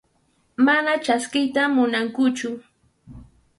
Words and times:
Mana 0.65 0.91
chaskiyta 1.05 1.61
munankuchu. 1.75 2.49